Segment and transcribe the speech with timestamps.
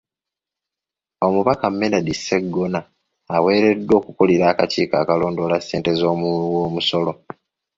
[1.25, 2.79] Omubaka Medard Sseggona
[3.35, 7.11] aweereddwa okukulira akakiiko akalondoola ssente z’omuwi w’omusolo.